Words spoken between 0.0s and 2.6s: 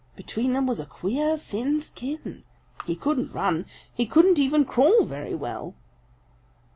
Between them was a queer thin skin.